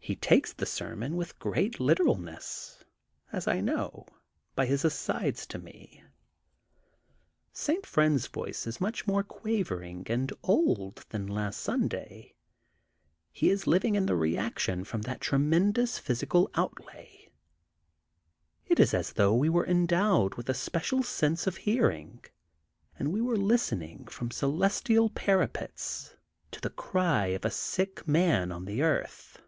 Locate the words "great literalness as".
1.38-3.46